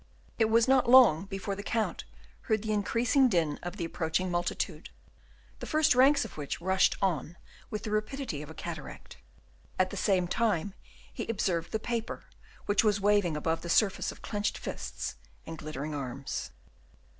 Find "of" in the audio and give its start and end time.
3.61-3.77, 6.25-6.37, 8.41-8.49, 14.11-14.23